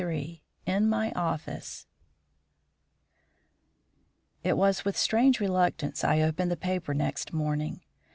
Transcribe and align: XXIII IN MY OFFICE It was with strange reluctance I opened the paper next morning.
XXIII 0.01 0.43
IN 0.65 0.89
MY 0.89 1.11
OFFICE 1.11 1.85
It 4.43 4.57
was 4.57 4.83
with 4.83 4.97
strange 4.97 5.39
reluctance 5.39 6.03
I 6.03 6.21
opened 6.23 6.49
the 6.49 6.57
paper 6.57 6.95
next 6.95 7.33
morning. 7.33 7.81